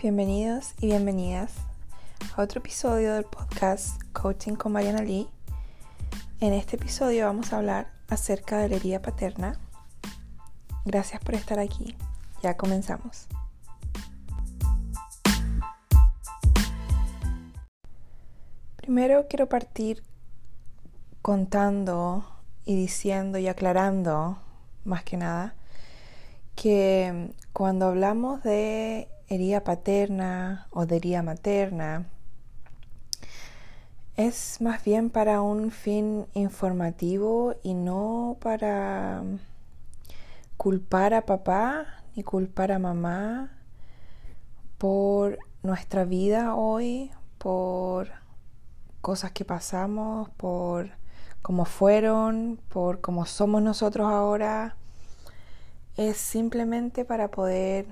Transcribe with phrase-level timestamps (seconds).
[0.00, 1.54] Bienvenidos y bienvenidas
[2.36, 5.26] a otro episodio del podcast Coaching con Mariana Lee.
[6.38, 9.58] En este episodio vamos a hablar acerca de la herida paterna.
[10.84, 11.96] Gracias por estar aquí.
[12.44, 13.26] Ya comenzamos.
[18.76, 20.04] Primero quiero partir
[21.22, 22.24] contando
[22.64, 24.38] y diciendo y aclarando,
[24.84, 25.56] más que nada,
[26.54, 32.06] que cuando hablamos de herida paterna o de herida materna,
[34.16, 39.22] es más bien para un fin informativo y no para
[40.56, 41.86] culpar a papá
[42.16, 43.52] ni culpar a mamá
[44.76, 48.08] por nuestra vida hoy, por
[49.00, 50.90] cosas que pasamos, por
[51.42, 54.74] cómo fueron, por cómo somos nosotros ahora.
[55.96, 57.86] Es simplemente para poder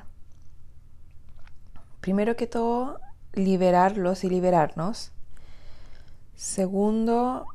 [2.07, 3.01] primero que todo,
[3.33, 5.11] liberarlos y liberarnos.
[6.37, 7.49] Segundo,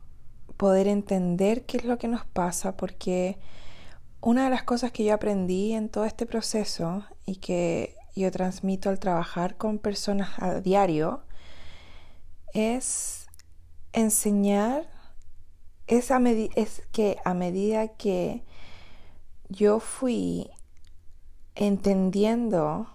[0.57, 3.37] poder entender qué es lo que nos pasa, porque
[4.19, 8.89] una de las cosas que yo aprendí en todo este proceso y que yo transmito
[8.89, 11.23] al trabajar con personas a diario
[12.53, 13.27] es
[13.93, 14.85] enseñar,
[15.87, 16.11] es,
[16.57, 18.43] es que a medida que
[19.47, 20.49] yo fui
[21.55, 22.89] entendiendo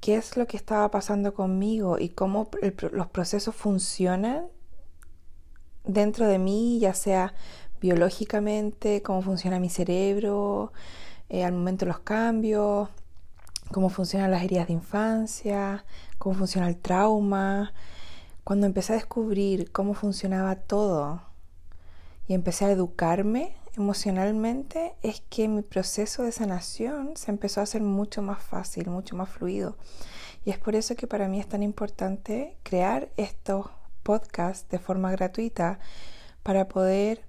[0.00, 2.50] qué es lo que estaba pasando conmigo y cómo
[2.92, 4.46] los procesos funcionan
[5.84, 7.34] dentro de mí, ya sea
[7.80, 10.72] biológicamente, cómo funciona mi cerebro,
[11.28, 12.88] eh, al momento los cambios,
[13.72, 15.84] cómo funcionan las heridas de infancia,
[16.18, 17.72] cómo funciona el trauma.
[18.44, 21.22] Cuando empecé a descubrir cómo funcionaba todo
[22.26, 27.82] y empecé a educarme emocionalmente es que mi proceso de sanación se empezó a hacer
[27.82, 29.76] mucho más fácil, mucho más fluido.
[30.44, 33.66] Y es por eso que para mí es tan importante crear estos
[34.02, 35.78] podcasts de forma gratuita
[36.42, 37.24] para poder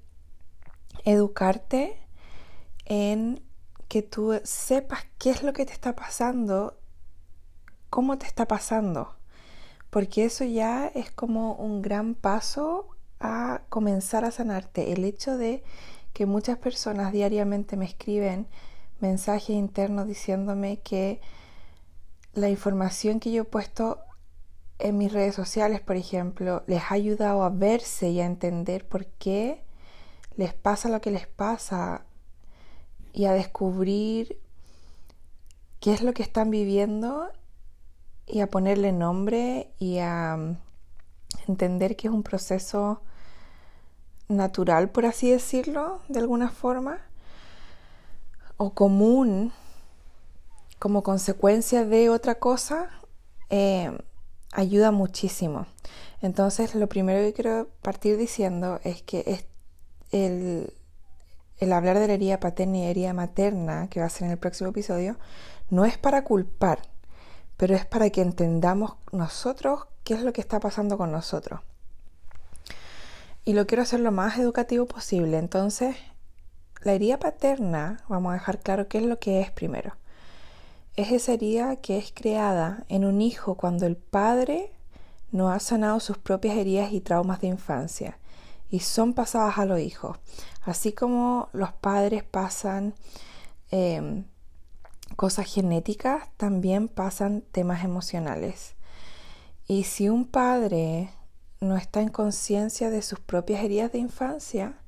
[1.05, 1.97] educarte
[2.85, 3.43] en
[3.87, 6.77] que tú sepas qué es lo que te está pasando,
[7.89, 9.15] cómo te está pasando,
[9.89, 12.87] porque eso ya es como un gran paso
[13.19, 14.93] a comenzar a sanarte.
[14.93, 15.63] El hecho de
[16.13, 18.47] que muchas personas diariamente me escriben
[18.99, 21.21] mensajes internos diciéndome que
[22.33, 23.99] la información que yo he puesto
[24.79, 29.05] en mis redes sociales, por ejemplo, les ha ayudado a verse y a entender por
[29.05, 29.63] qué
[30.37, 32.05] les pasa lo que les pasa
[33.13, 34.39] y a descubrir
[35.79, 37.29] qué es lo que están viviendo
[38.25, 40.57] y a ponerle nombre y a mm,
[41.47, 43.01] entender que es un proceso
[44.31, 46.99] natural, por así decirlo, de alguna forma,
[48.57, 49.51] o común
[50.79, 52.89] como consecuencia de otra cosa,
[53.49, 53.91] eh,
[54.51, 55.67] ayuda muchísimo.
[56.21, 59.45] Entonces, lo primero que quiero partir diciendo es que es
[60.11, 60.73] el,
[61.57, 64.37] el hablar de la herida paterna y herida materna, que va a ser en el
[64.37, 65.17] próximo episodio,
[65.69, 66.81] no es para culpar,
[67.57, 71.61] pero es para que entendamos nosotros qué es lo que está pasando con nosotros
[73.43, 75.37] y lo quiero hacer lo más educativo posible.
[75.37, 75.95] Entonces,
[76.83, 79.95] la herida paterna, vamos a dejar claro qué es lo que es primero.
[80.95, 84.71] Es esa herida que es creada en un hijo cuando el padre
[85.31, 88.17] no ha sanado sus propias heridas y traumas de infancia
[88.69, 90.17] y son pasadas a los hijos.
[90.63, 92.93] Así como los padres pasan
[93.69, 94.25] em,
[95.15, 98.75] cosas genéticas, también pasan temas emocionales.
[99.67, 101.11] Y si un padre
[101.61, 104.79] no está en conciencia de sus propias heridas de infancia,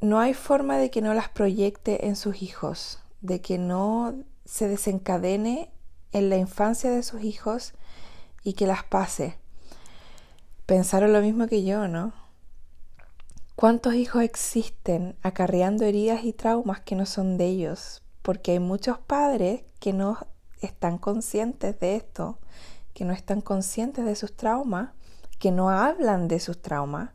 [0.00, 4.14] no hay forma de que no las proyecte en sus hijos, de que no
[4.46, 5.70] se desencadene
[6.12, 7.74] en la infancia de sus hijos
[8.42, 9.36] y que las pase.
[10.64, 12.14] Pensaron lo mismo que yo, ¿no?
[13.54, 18.02] ¿Cuántos hijos existen acarreando heridas y traumas que no son de ellos?
[18.22, 20.26] Porque hay muchos padres que no
[20.60, 22.38] están conscientes de esto
[22.96, 24.88] que no están conscientes de sus traumas,
[25.38, 27.10] que no hablan de sus traumas,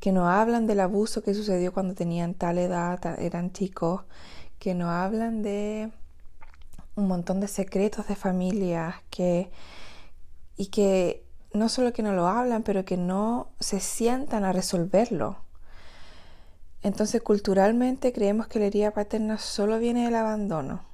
[0.00, 4.04] que no hablan del abuso que sucedió cuando tenían tal edad, eran chicos,
[4.58, 5.92] que no hablan de
[6.96, 9.50] un montón de secretos de familias, que
[10.56, 15.36] y que no solo que no lo hablan, pero que no se sientan a resolverlo.
[16.82, 20.91] Entonces, culturalmente creemos que la herida paterna solo viene del abandono.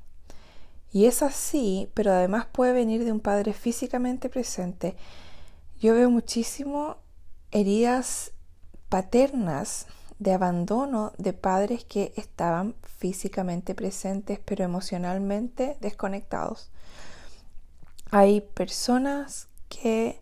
[0.93, 4.97] Y es así, pero además puede venir de un padre físicamente presente.
[5.81, 6.97] Yo veo muchísimo
[7.51, 8.33] heridas
[8.89, 9.87] paternas
[10.19, 16.71] de abandono de padres que estaban físicamente presentes pero emocionalmente desconectados.
[18.11, 20.21] Hay personas que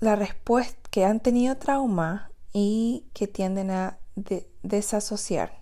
[0.00, 3.98] la respuesta que han tenido trauma y que tienden a
[4.62, 5.58] desasociar.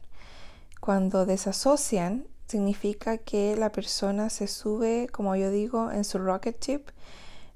[0.81, 6.83] Cuando desasocian significa que la persona se sube, como yo digo, en su rocket ship,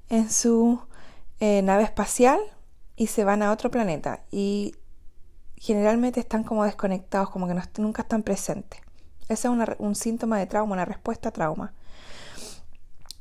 [0.09, 0.81] en su
[1.39, 2.39] eh, nave espacial
[2.95, 4.23] y se van a otro planeta.
[4.31, 4.75] Y
[5.55, 8.81] generalmente están como desconectados, como que nunca están presentes.
[9.29, 11.73] Ese es un síntoma de trauma, una respuesta a trauma.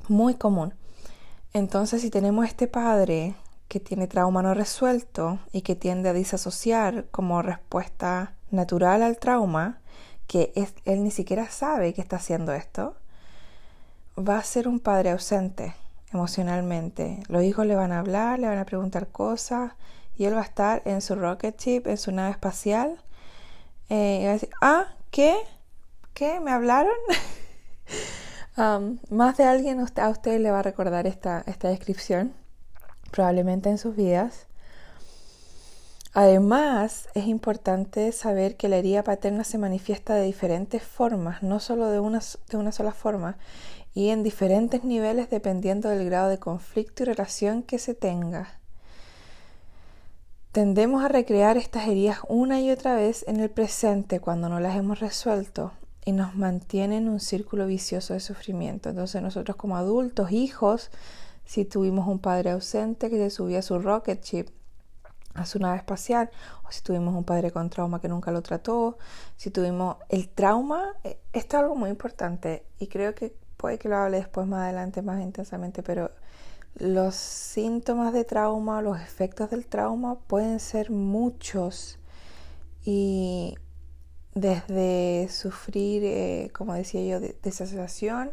[0.09, 0.73] Muy común.
[1.53, 3.35] Entonces, si tenemos este padre
[3.69, 9.81] que tiene trauma no resuelto y que tiende a disasociar como respuesta natural al trauma,
[10.27, 10.53] que
[10.85, 12.97] él ni siquiera sabe que está haciendo esto,
[14.19, 15.75] va a ser un padre ausente
[16.13, 17.21] emocionalmente.
[17.29, 19.73] Los hijos le van a hablar, le van a preguntar cosas
[20.17, 23.01] y él va a estar en su rocket ship, en su nave espacial.
[23.89, 25.37] Eh, y va a decir, ah, ¿qué?
[26.15, 26.41] ¿Qué?
[26.41, 26.95] ¿Me hablaron?
[28.59, 32.33] Um, más de alguien a usted le va a recordar esta, esta descripción,
[33.11, 34.47] probablemente en sus vidas.
[36.19, 41.91] Además, es importante saber que la herida paterna se manifiesta de diferentes formas, no solo
[41.91, 43.37] de una, de una sola forma,
[43.93, 48.61] y en diferentes niveles dependiendo del grado de conflicto y relación que se tenga.
[50.53, 54.75] Tendemos a recrear estas heridas una y otra vez en el presente cuando no las
[54.75, 55.73] hemos resuelto
[56.07, 58.89] y nos mantiene en un círculo vicioso de sufrimiento.
[58.89, 60.91] Entonces nosotros como adultos, hijos,
[61.45, 64.47] si tuvimos un padre ausente que se subía su rocket ship,
[65.37, 66.31] a su nave espacial,
[66.67, 68.99] o si tuvimos un padre con trauma que nunca lo trató,
[69.37, 73.89] si tuvimos el trauma, eh, esto es algo muy importante y creo que puede que
[73.89, 76.11] lo hable después más adelante más intensamente, pero
[76.79, 81.99] los síntomas de trauma, los efectos del trauma pueden ser muchos
[82.85, 83.57] y
[84.35, 88.33] desde sufrir, eh, como decía yo, de, desasociación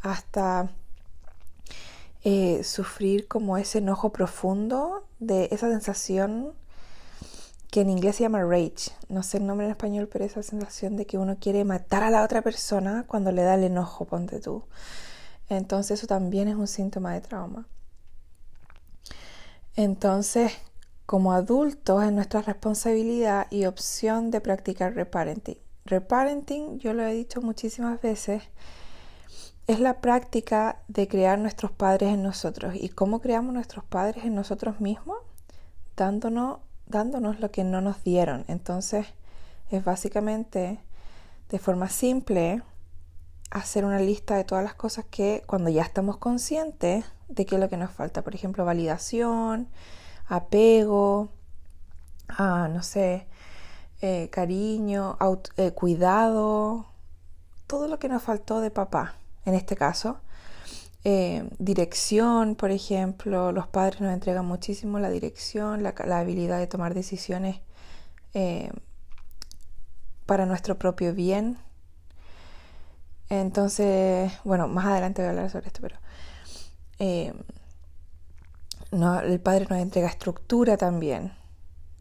[0.00, 0.70] hasta
[2.22, 6.52] eh, sufrir como ese enojo profundo de esa sensación
[7.70, 10.96] que en inglés se llama rage, no sé el nombre en español, pero esa sensación
[10.96, 14.40] de que uno quiere matar a la otra persona cuando le da el enojo, ponte
[14.40, 14.64] tú.
[15.48, 17.66] Entonces eso también es un síntoma de trauma.
[19.74, 20.52] Entonces,
[21.06, 25.58] como adultos, es nuestra responsabilidad y opción de practicar reparenting.
[25.84, 28.42] Reparenting, yo lo he dicho muchísimas veces,
[29.72, 32.74] es la práctica de crear nuestros padres en nosotros.
[32.74, 35.18] ¿Y cómo creamos nuestros padres en nosotros mismos?
[35.96, 38.44] Dándonos, dándonos lo que no nos dieron.
[38.48, 39.06] Entonces,
[39.70, 40.80] es básicamente,
[41.50, 42.62] de forma simple,
[43.50, 47.60] hacer una lista de todas las cosas que cuando ya estamos conscientes de qué es
[47.60, 48.22] lo que nos falta.
[48.22, 49.68] Por ejemplo, validación,
[50.26, 51.28] apego,
[52.28, 53.26] ah, no sé,
[54.00, 55.16] eh, cariño,
[55.56, 56.86] eh, cuidado,
[57.66, 60.20] todo lo que nos faltó de papá, en este caso.
[61.04, 66.66] Eh, dirección, por ejemplo, los padres nos entregan muchísimo la dirección, la, la habilidad de
[66.66, 67.60] tomar decisiones
[70.26, 71.58] para nuestro propio bien,
[73.32, 75.96] entonces, bueno, más adelante voy a hablar sobre esto, pero
[76.98, 77.32] eh,
[78.90, 81.32] el Padre nos entrega estructura también.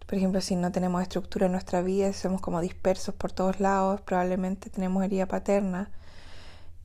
[0.06, 4.02] Por ejemplo, si no tenemos estructura en nuestra vida, somos como dispersos por todos lados,
[4.02, 5.89] probablemente tenemos herida paterna.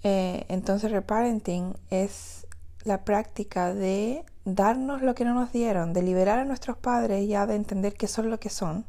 [0.09, 2.47] Eh, entonces, reparenting es
[2.85, 7.45] la práctica de darnos lo que no nos dieron, de liberar a nuestros padres ya
[7.45, 8.87] de entender que son lo que son,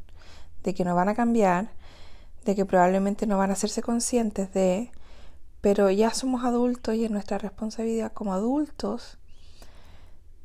[0.61, 1.71] de que no van a cambiar,
[2.45, 4.91] de que probablemente no van a hacerse conscientes de
[5.59, 9.17] pero ya somos adultos y es nuestra responsabilidad como adultos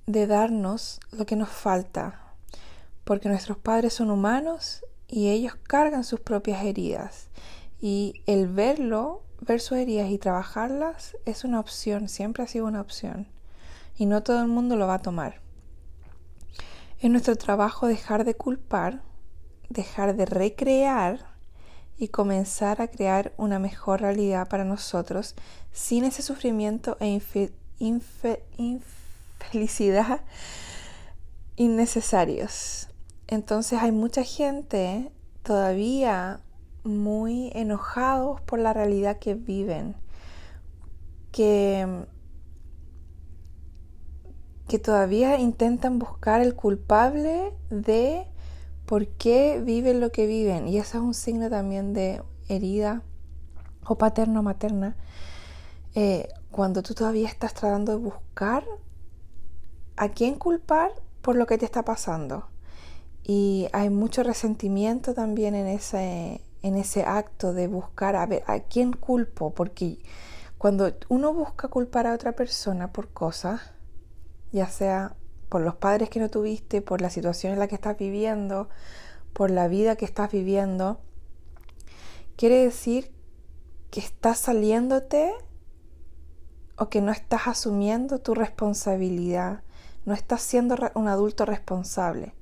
[0.06, 2.32] de darnos lo que nos falta,
[3.04, 7.28] porque nuestros padres son humanos y ellos cargan sus propias heridas.
[7.78, 13.26] Y el verlo, ver sus y trabajarlas es una opción, siempre ha sido una opción
[13.98, 15.40] y no todo el mundo lo va a tomar.
[17.00, 19.02] Es nuestro trabajo dejar de culpar,
[19.68, 21.26] dejar de recrear
[21.98, 25.34] y comenzar a crear una mejor realidad para nosotros
[25.72, 27.20] sin ese sufrimiento e
[28.58, 30.20] infelicidad
[31.56, 32.88] innecesarios.
[33.26, 35.10] Entonces hay mucha gente
[35.42, 36.40] todavía
[36.84, 39.94] muy enojados por la realidad que viven,
[41.30, 42.06] que,
[44.68, 48.26] que todavía intentan buscar el culpable de
[48.86, 50.68] por qué viven lo que viven.
[50.68, 53.02] Y eso es un signo también de herida
[53.86, 54.96] o paterno materna.
[55.94, 58.64] Eh, cuando tú todavía estás tratando de buscar
[59.96, 62.48] a quién culpar por lo que te está pasando.
[63.24, 68.60] Y hay mucho resentimiento también en ese, en ese acto de buscar a ver a
[68.60, 69.98] quién culpo, porque
[70.58, 73.60] Cuando uno busca culpar a otra persona por cosas,
[74.52, 75.16] ya sea
[75.48, 78.68] por los padres que no tuviste, por la situación en la que estás viviendo,
[79.32, 81.00] por la vida que estás viviendo,
[82.36, 83.10] quiere decir
[83.90, 85.32] que estás saliéndote
[86.78, 89.62] o que no estás asumiendo tu responsabilidad,
[90.04, 92.34] no estás siendo un adulto responsable.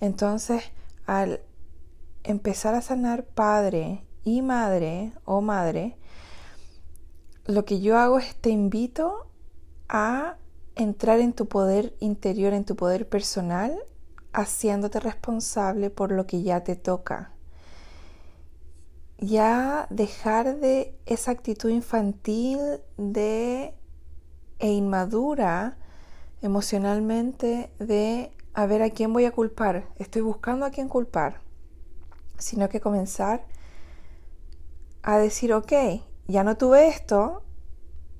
[0.00, 0.64] Entonces,
[1.06, 1.40] al
[2.24, 5.96] empezar a sanar padre y madre o madre,
[7.46, 9.26] lo que yo hago es te invito
[9.88, 10.36] a
[10.74, 13.78] entrar en tu poder interior, en tu poder personal,
[14.32, 17.32] haciéndote responsable por lo que ya te toca.
[19.18, 22.58] Ya dejar de esa actitud infantil
[22.96, 23.74] de
[24.58, 25.76] e inmadura
[26.42, 31.43] emocionalmente de a ver a quién voy a culpar, estoy buscando a quién culpar,
[32.44, 33.46] sino que comenzar
[35.02, 35.72] a decir, ok,
[36.26, 37.42] ya no tuve esto,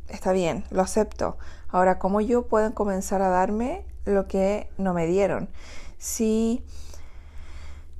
[0.09, 1.37] está bien, lo acepto.
[1.69, 5.51] Ahora, ¿cómo yo puedo comenzar a darme lo que no me dieron?
[5.99, 6.65] Si,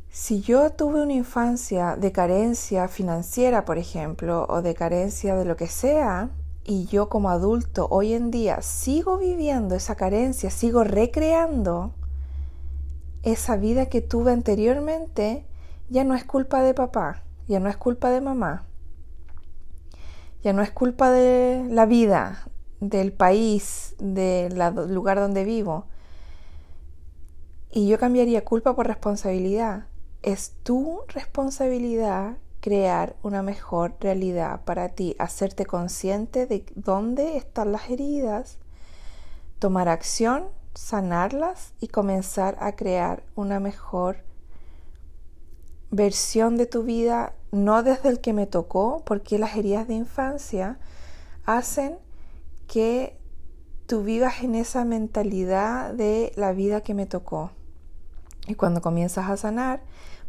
[0.09, 5.57] si yo tuve una infancia de carencia financiera, por ejemplo, o de carencia de lo
[5.57, 6.31] que sea,
[6.65, 11.93] y yo como adulto hoy en día sigo viviendo esa carencia, sigo recreando
[13.23, 15.45] esa vida que tuve anteriormente,
[15.95, 18.65] ya no es culpa de papá, ya no es culpa de mamá,
[20.43, 22.49] ya no es culpa de la vida,
[22.81, 24.59] del país, del
[24.93, 25.87] lugar donde vivo.
[27.71, 29.87] Y yo cambiaría culpa por responsabilidad.
[30.23, 37.89] Es tu responsabilidad crear una mejor realidad para ti, hacerte consciente de dónde están las
[37.89, 38.59] heridas,
[39.61, 44.25] tomar acción, sanarlas y comenzar a crear una mejor
[45.95, 50.79] versión de tu vida, no desde el que me tocó, porque las heridas de infancia
[51.45, 51.97] hacen
[52.67, 53.19] que
[53.87, 57.51] tú vivas en esa mentalidad de la vida que me tocó.
[58.47, 59.83] Y cuando comienzas a sanar,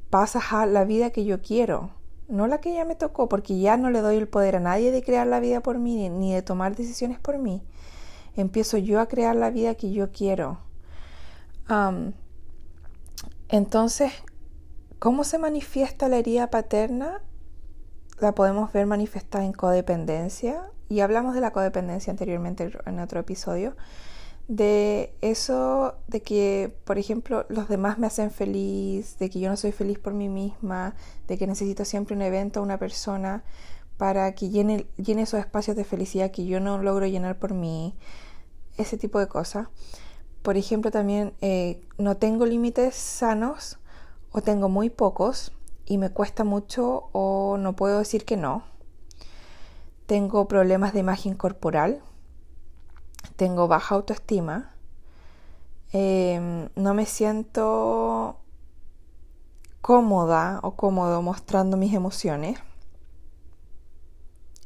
[0.09, 1.89] pasas a la vida que yo quiero,
[2.27, 4.91] no la que ya me tocó, porque ya no le doy el poder a nadie
[4.91, 7.63] de crear la vida por mí, ni de tomar decisiones por mí.
[8.35, 10.59] Empiezo yo a crear la vida que yo quiero.
[13.49, 14.11] entonces,
[14.99, 17.21] ¿cómo se manifiesta la herida paterna?
[18.19, 23.75] La podemos ver manifestada en codependencia, y hablamos de la codependencia anteriormente en otro episodio
[24.47, 29.57] de eso de que, por ejemplo, los demás me hacen feliz, de que yo no
[29.57, 30.95] soy feliz por mí misma,
[31.27, 33.43] de que necesito siempre un evento, una persona
[33.97, 37.95] para que llene, llene esos espacios de felicidad que yo no logro llenar por mí,
[38.77, 39.67] ese tipo de cosas.
[40.43, 43.79] Por ejemplo, también eh, no tengo límites sanos
[44.35, 45.53] o tengo muy pocos
[45.85, 48.63] y me cuesta mucho o no puedo decir que no.
[50.07, 52.01] Tengo problemas de imagen corporal,
[53.37, 54.75] tengo baja autoestima,
[55.93, 58.35] em, no me siento
[59.79, 62.59] cómoda o cómodo mostrando mis emociones.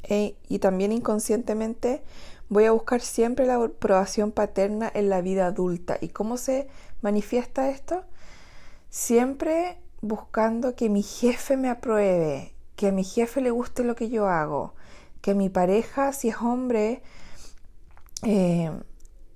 [0.01, 2.03] E, y también inconscientemente
[2.49, 5.99] voy a buscar siempre la aprobación paterna en la vida adulta.
[6.01, 6.67] ¿Y cómo se
[7.03, 8.03] manifiesta esto?
[8.89, 14.09] Siempre buscando que mi jefe me apruebe, que a mi jefe le guste lo que
[14.09, 14.73] yo hago,
[15.21, 17.03] que mi pareja, si es hombre,
[18.23, 18.71] eh,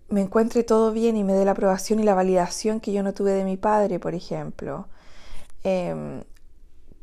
[0.10, 3.14] me encuentre todo bien y me dé la aprobación y la validación que yo no
[3.14, 4.88] tuve de mi padre, por ejemplo.
[5.64, 6.24] Em,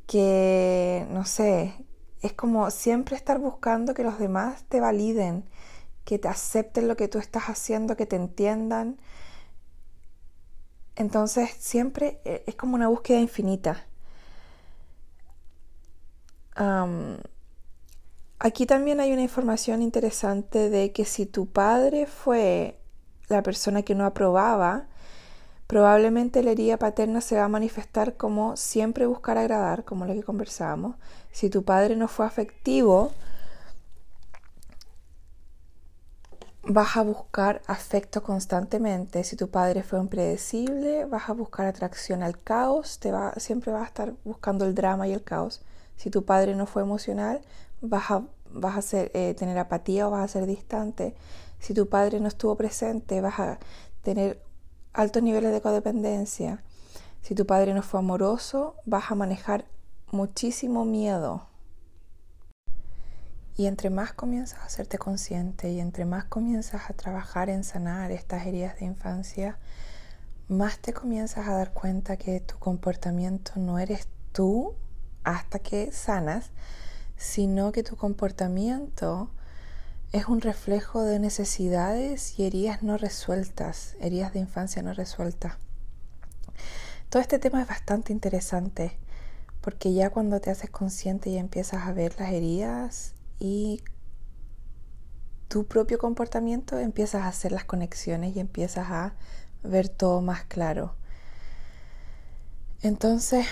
[0.06, 1.74] que, no sé,
[2.22, 5.44] es como siempre estar buscando que los demás te validen,
[6.04, 8.98] que te acepten lo que tú estás haciendo, que te entiendan.
[11.00, 13.86] Entonces siempre eh, es como una búsqueda infinita.
[18.38, 22.78] Aquí también hay una información interesante de que si tu padre fue
[23.28, 24.88] la persona que no aprobaba,
[25.66, 30.22] probablemente la herida paterna se va a manifestar como siempre buscar agradar, como lo que
[30.22, 30.96] conversábamos.
[31.32, 33.12] Si tu padre no fue afectivo,
[36.72, 39.24] vas a buscar afecto constantemente.
[39.24, 43.82] Si tu padre fue impredecible, vas a buscar atracción al caos, te va, siempre vas
[43.82, 45.62] a estar buscando el drama y el caos.
[45.96, 47.40] Si tu padre no fue emocional,
[47.80, 48.22] vas a,
[48.52, 51.14] vas a ser, eh, tener apatía o vas a ser distante.
[51.58, 53.58] Si tu padre no estuvo presente, vas a
[54.02, 54.40] tener
[54.92, 56.62] altos niveles de codependencia.
[57.22, 59.66] Si tu padre no fue amoroso, vas a manejar
[60.10, 61.49] muchísimo miedo.
[63.60, 68.10] Y entre más comienzas a hacerte consciente y entre más comienzas a trabajar en sanar
[68.10, 69.58] estas heridas de infancia,
[70.48, 74.76] más te comienzas a dar cuenta que tu comportamiento no eres tú
[75.24, 76.52] hasta que sanas,
[77.18, 79.28] sino que tu comportamiento
[80.12, 85.58] es un reflejo de necesidades y heridas no resueltas, heridas de infancia no resueltas.
[87.10, 88.98] Todo este tema es bastante interesante
[89.60, 93.82] porque ya cuando te haces consciente y empiezas a ver las heridas y
[95.48, 99.14] tu propio comportamiento, empiezas a hacer las conexiones y empiezas a
[99.64, 100.94] ver todo más claro.
[102.82, 103.46] Entonces,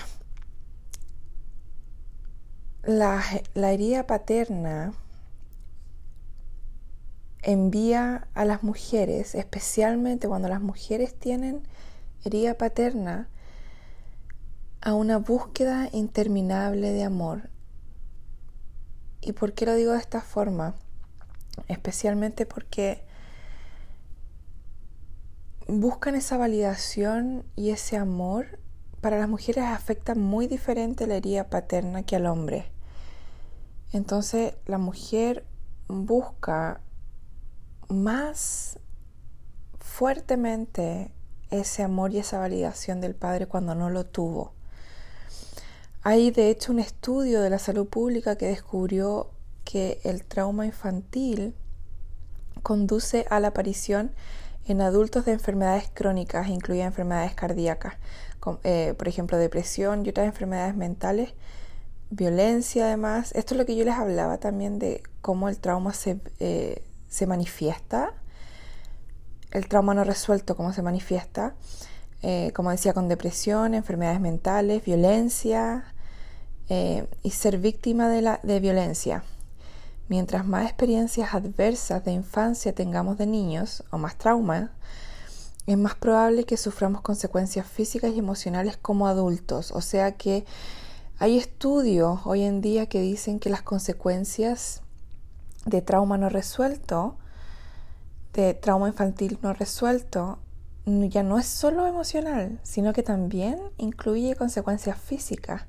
[2.83, 3.21] la,
[3.53, 4.93] la herida paterna
[7.41, 11.63] envía a las mujeres, especialmente cuando las mujeres tienen
[12.23, 13.27] herida paterna,
[14.81, 17.49] a una búsqueda interminable de amor.
[19.21, 20.75] ¿Y por qué lo digo de esta forma?
[21.67, 23.03] Especialmente porque
[25.67, 28.59] buscan esa validación y ese amor.
[29.01, 32.71] Para las mujeres afecta muy diferente la herida paterna que al hombre.
[33.91, 35.45] Entonces la mujer
[35.87, 36.81] busca
[37.87, 38.79] más
[39.79, 41.11] fuertemente
[41.49, 44.53] ese amor y esa validación del padre cuando no lo tuvo.
[46.01, 49.31] Hay de hecho un estudio de la salud pública que descubrió
[49.65, 51.53] que el trauma infantil
[52.63, 54.11] conduce a la aparición
[54.65, 57.95] en adultos de enfermedades crónicas, incluidas enfermedades cardíacas,
[58.63, 61.33] eh, por ejemplo depresión y otras enfermedades mentales,
[62.11, 63.33] violencia además.
[63.35, 67.27] Esto es lo que yo les hablaba también de cómo el trauma se, eh, se
[67.27, 68.13] manifiesta,
[69.51, 71.55] el trauma no resuelto, cómo se manifiesta,
[72.21, 75.93] eh, como decía, con depresión, enfermedades mentales, violencia
[76.67, 79.23] eh, y ser víctima de, la, de violencia.
[80.09, 84.71] Mientras más experiencias adversas de infancia tengamos de niños o más trauma,
[85.67, 89.71] es más probable que suframos consecuencias físicas y emocionales como adultos.
[89.71, 90.45] O sea que
[91.19, 94.81] hay estudios hoy en día que dicen que las consecuencias
[95.65, 97.17] de trauma no resuelto,
[98.33, 100.39] de trauma infantil no resuelto,
[101.09, 105.63] ya no es solo emocional, sino que también incluye consecuencias físicas.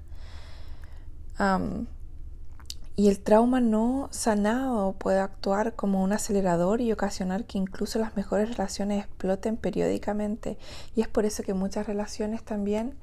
[2.96, 8.14] y el trauma no sanado puede actuar como un acelerador y ocasionar que incluso las
[8.14, 10.58] mejores relaciones exploten periódicamente.
[10.94, 12.94] Y es por eso que muchas relaciones también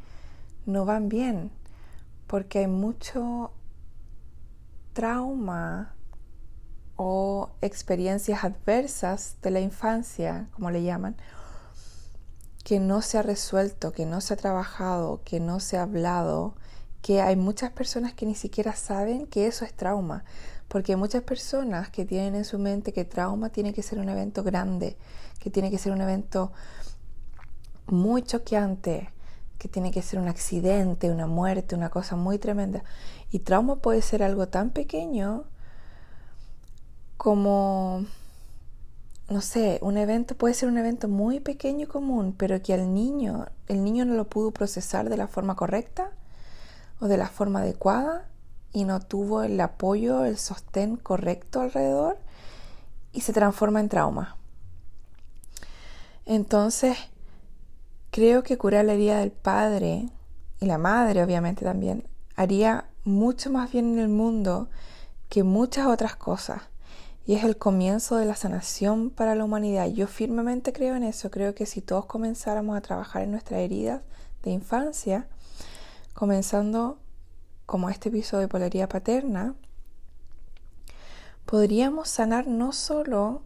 [0.68, 1.50] no van bien,
[2.28, 3.52] porque hay mucho
[4.94, 5.96] trauma
[6.96, 11.16] o experiencias adversas de la infancia, como le llaman,
[12.68, 16.54] que no se ha resuelto, que no se ha trabajado, que no se ha hablado,
[17.02, 20.26] que hay muchas personas que ni siquiera saben que eso es trauma,
[20.68, 24.10] porque hay muchas personas que tienen en su mente que trauma tiene que ser un
[24.10, 24.98] evento grande,
[25.40, 26.52] que tiene que ser un evento
[27.86, 29.14] muy choqueante,
[29.58, 32.84] que tiene que ser un accidente, una muerte, una cosa muy tremenda.
[33.32, 35.46] Y trauma puede ser algo tan pequeño
[37.16, 38.04] como,
[39.30, 42.94] no sé, un evento puede ser un evento muy pequeño y común, pero que al
[42.94, 46.12] niño, el niño no lo pudo procesar de la forma correcta
[47.02, 48.28] o de la forma adecuada
[48.72, 52.18] y no tuvo el apoyo, el sostén correcto alrededor
[53.12, 54.38] y se transforma en trauma.
[56.26, 56.98] Entonces,
[58.12, 60.10] creo que curar la herida del padre
[60.62, 64.70] y la madre, obviamente también, haría mucho más bien en el mundo
[65.28, 66.62] que muchas otras cosas
[67.28, 69.88] y es el comienzo de la sanación para la humanidad.
[69.88, 71.30] Yo firmemente creo en eso.
[71.30, 74.02] Creo que si todos comenzáramos a trabajar en nuestras heridas
[74.44, 75.28] de infancia,
[76.14, 77.00] comenzando
[77.66, 79.56] como este episodio de polaridad paterna,
[81.46, 83.42] podríamos sanar no solo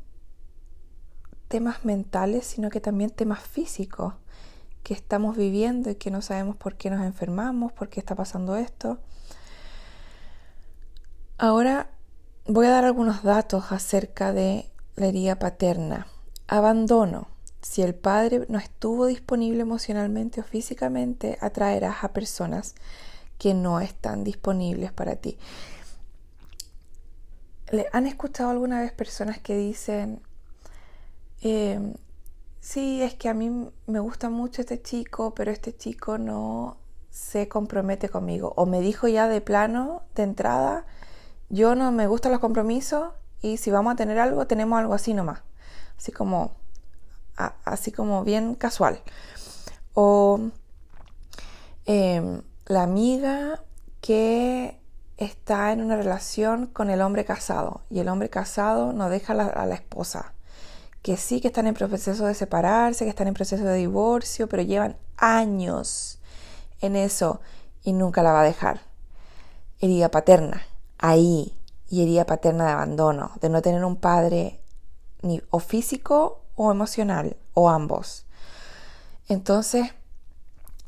[1.47, 4.13] temas mentales, sino que también temas físicos
[4.83, 8.57] que estamos viviendo y que no sabemos por qué nos enfermamos, por qué está pasando
[8.57, 8.99] esto.
[11.39, 11.89] Ahora
[12.53, 16.07] voy a dar algunos datos acerca de la herida paterna.
[16.47, 17.27] Abandono.
[17.61, 22.75] Si el padre no estuvo disponible emocionalmente o físicamente, atraerás a personas
[23.37, 25.37] que no están disponibles para ti.
[27.93, 30.21] ¿Han escuchado alguna vez personas que dicen,
[31.41, 31.93] eh,
[32.59, 36.77] sí, es que a mí me gusta mucho este chico, pero este chico no
[37.11, 38.53] se compromete conmigo?
[38.57, 40.85] O me dijo ya de plano, de entrada,
[41.51, 43.11] yo no me gustan los compromisos
[43.41, 45.41] y si vamos a tener algo, tenemos algo así nomás.
[45.97, 46.55] Así como,
[47.65, 49.01] así como bien casual.
[49.93, 50.39] O
[51.85, 53.61] em, la amiga
[53.99, 54.79] que
[55.17, 59.65] está en una relación con el hombre casado y el hombre casado no deja a
[59.65, 60.33] la esposa.
[61.01, 64.63] Que sí que están en proceso de separarse, que están en proceso de divorcio, pero
[64.63, 66.19] llevan años
[66.79, 67.41] en eso
[67.83, 68.81] y nunca la va a dejar.
[69.81, 70.61] Herida paterna
[71.01, 71.53] ahí
[71.89, 74.61] y herida paterna de abandono, de no tener un padre
[75.21, 78.25] ni o físico o emocional o ambos.
[79.27, 79.87] Entonces,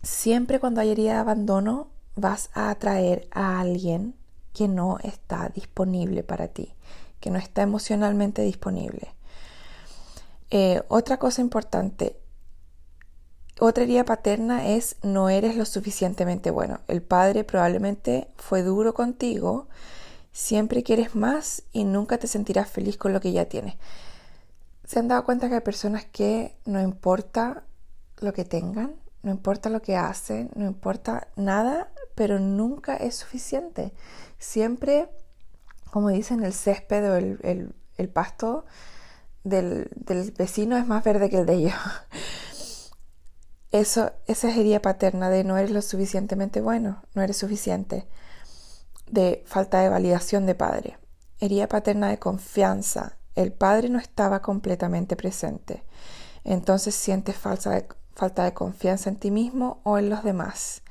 [0.02, 4.16] siempre cuando hay herida de abandono, vas a atraer a alguien
[4.54, 6.74] que no está disponible para ti,
[7.20, 9.14] que no está emocionalmente disponible.
[10.52, 12.20] Eh, otra cosa importante,
[13.60, 16.82] otra herida paterna es no eres lo suficientemente bueno.
[16.88, 19.68] El padre probablemente fue duro contigo,
[20.34, 23.76] siempre quieres más y nunca te sentirás feliz con lo que ya tienes.
[24.84, 27.64] ¿Se han dado cuenta que hay personas que no importa
[28.20, 33.94] lo que tengan, no importa lo que hacen, no importa nada, pero nunca es suficiente?
[34.40, 35.08] Siempre,
[35.92, 38.66] como dicen, el césped o el, pasto
[39.44, 39.90] del,
[40.38, 41.74] vecino es más verde que el de ellos.
[43.72, 48.08] Eso, esa es herida paterna de no eres lo suficientemente bueno, no eres suficiente,
[49.14, 50.98] de falta de validación de padre.
[51.40, 55.84] Herida paterna de confianza, el padre no estaba completamente presente.
[56.44, 60.82] Entonces sientes falta de, confianza en ti mismo o en los demás.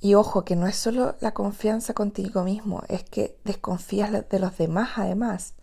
[0.00, 4.56] Y ojo, que no es solo la confianza contigo mismo, es que desconfías de los
[4.56, 5.54] demás además.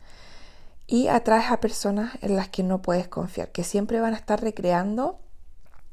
[0.88, 4.42] Y atraes a personas en las que no puedes confiar, que siempre van a estar
[4.42, 5.20] recreando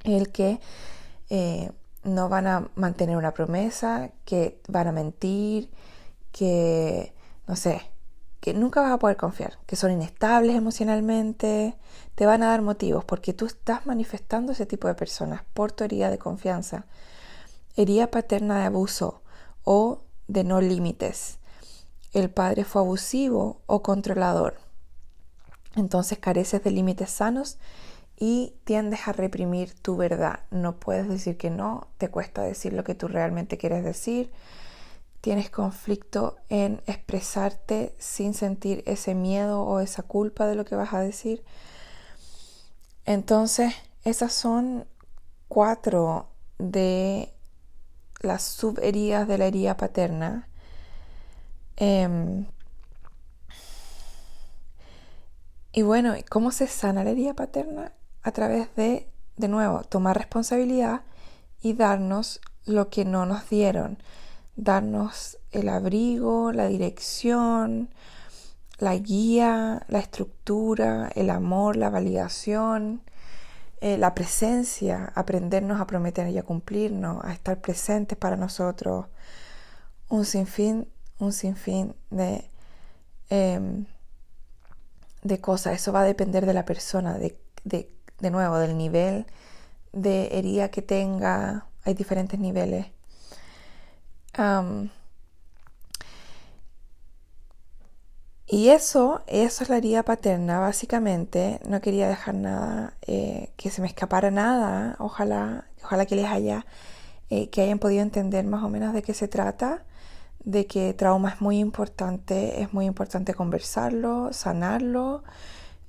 [0.03, 0.61] el que
[1.31, 1.71] eh,
[2.05, 5.71] no van a mantener una promesa, que van a mentir,
[6.33, 7.15] que,
[7.47, 7.83] no sé,
[8.41, 11.77] que nunca vas a poder confiar, que son inestables emocionalmente,
[12.17, 15.85] te van a dar motivos porque tú estás manifestando ese tipo de personas por tu
[15.85, 16.87] herida de confianza,
[17.77, 19.23] herida paterna de abuso
[19.63, 21.39] o de no límites.
[22.13, 24.57] El padre fue abusivo o controlador.
[25.77, 27.59] Entonces careces de límites sanos
[28.25, 30.41] y tiendes a reprimir tu verdad.
[30.53, 34.31] No puedes decir que no, te cuesta decir lo que tú realmente quieres decir
[35.23, 40.93] tienes conflicto en expresarte sin sentir ese miedo o esa culpa de lo que vas
[40.93, 41.45] a decir.
[43.07, 43.73] Entonces,
[44.05, 44.85] esas son
[45.47, 46.27] cuatro
[46.59, 47.33] de
[48.21, 50.49] las subheridas de la herida paterna.
[51.77, 52.47] Em,
[55.73, 57.93] y bueno, ¿cómo se sana la herida paterna?
[58.23, 61.03] A través de, de nuevo, tomar responsabilidad
[61.61, 63.99] y darnos lo que no nos dieron
[64.57, 67.91] darnos el abrigo, la dirección,
[68.79, 73.03] la guía, la estructura, el amor, la validación,
[73.81, 79.07] eh, la presencia, aprendernos a prometer y a cumplirnos, a estar presentes para nosotros,
[80.09, 82.51] un sinfín, un sinfín de,
[83.31, 83.87] em,
[85.23, 85.75] de cosas.
[85.75, 87.91] Eso va a depender de la persona, de, de
[88.31, 89.27] nuevo, del nivel
[89.93, 91.67] de herida que tenga.
[91.85, 92.87] Hay diferentes niveles
[98.47, 101.59] y eso, eso es la herida paterna, básicamente.
[101.67, 104.97] No quería dejar nada, eh, que se me escapara nada.
[104.99, 106.67] Ojalá, ojalá que les haya,
[107.31, 109.85] eh, que hayan podido entender más o menos de qué se trata,
[110.45, 115.25] de que trauma es muy importante, es muy importante conversarlo, sanarlo,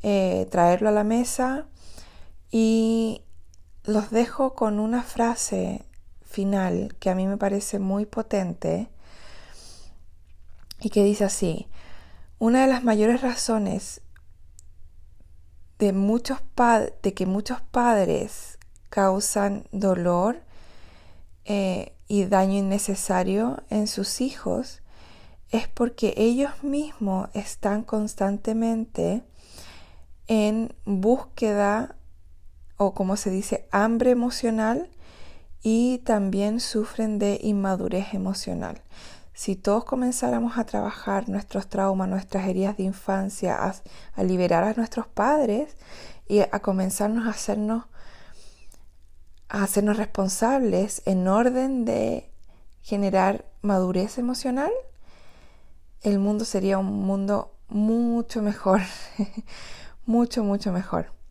[0.04, 1.66] eh, traerlo a la mesa.
[2.56, 3.24] Y
[3.84, 5.88] los dejo con una frase
[6.22, 8.90] final que a mí me parece muy potente
[10.80, 11.68] y que dice así,
[12.38, 14.02] una de las mayores razones
[15.80, 16.44] de, muchos
[17.02, 18.60] de que muchos padres
[18.92, 20.44] causan dolor
[21.46, 24.84] eh, y daño innecesario en sus hijos
[25.50, 29.24] es porque ellos mismos están constantemente
[30.28, 31.96] en búsqueda
[32.78, 34.90] o como se dice hambre emocional
[35.62, 38.82] y también sufren de inmadurez emocional.
[39.34, 43.58] Si todos comenzáramos a trabajar nuestros traumas, nuestras heridas de infancia,
[44.16, 45.76] a, liberar a nuestros padres
[46.28, 47.86] y a comenzarnos a hacernos,
[49.50, 52.30] a hacernos responsables en orden de
[52.82, 54.72] generar madurez emocional,
[56.02, 58.82] el mundo sería un mundo mucho mejor,
[60.06, 61.23] mucho, mucho mejor.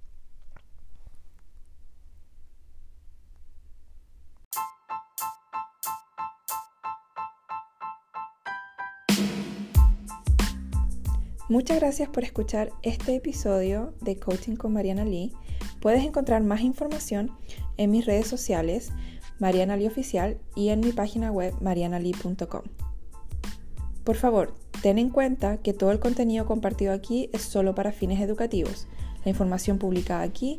[11.52, 15.34] Muchas gracias por escuchar este episodio de Coaching con Mariana Lee.
[15.82, 17.30] Puedes encontrar más información
[17.76, 18.90] en mis redes sociales,
[19.38, 22.62] Mariana Lee Oficial, y en mi página web, marianalee.com.
[24.02, 28.22] Por favor, ten en cuenta que todo el contenido compartido aquí es solo para fines
[28.22, 28.88] educativos.
[29.22, 30.58] La información publicada aquí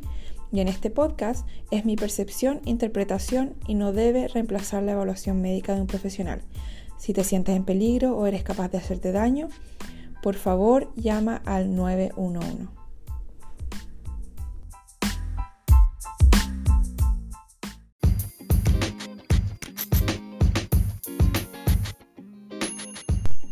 [0.51, 5.73] y en este podcast es mi percepción, interpretación y no debe reemplazar la evaluación médica
[5.73, 6.43] de un profesional.
[6.99, 9.49] Si te sientes en peligro o eres capaz de hacerte daño,
[10.23, 12.69] por favor llama al 911.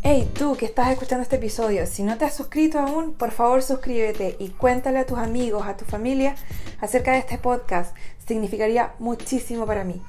[0.02, 3.62] Hey, tú que estás escuchando este episodio, si no te has suscrito aún, por favor
[3.62, 6.36] suscríbete y cuéntale a tus amigos, a tu familia
[6.80, 7.94] acerca de este podcast.
[8.26, 10.02] Significaría muchísimo para mí.